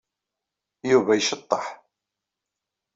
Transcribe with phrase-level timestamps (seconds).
[0.91, 1.65] Yuba iceḍḍeḥ.